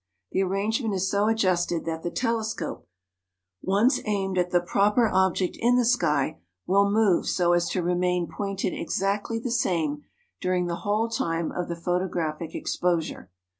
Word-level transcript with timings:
The 0.31 0.41
arrangement 0.41 0.95
is 0.95 1.07
so 1.07 1.27
adjusted 1.27 1.85
that 1.85 2.01
the 2.01 2.09
telescope, 2.09 2.87
once 3.61 3.99
aimed 4.05 4.39
at 4.39 4.49
the 4.49 4.59
proper 4.59 5.07
object 5.07 5.57
in 5.59 5.75
the 5.75 5.85
sky, 5.85 6.39
will 6.65 6.89
move 6.89 7.27
so 7.27 7.53
as 7.53 7.69
to 7.69 7.83
remain 7.83 8.27
pointed 8.27 8.73
exactly 8.73 9.37
the 9.37 9.51
same 9.51 10.01
during 10.41 10.65
the 10.65 10.77
whole 10.77 11.07
time 11.07 11.51
of 11.51 11.67
the 11.67 11.75
photographic 11.75 12.55
exposure. 12.55 13.29